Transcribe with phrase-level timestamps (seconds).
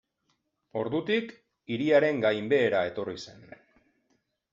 [0.83, 1.33] Ordutik,
[1.75, 3.45] hiriaren gainbehera etorri zen.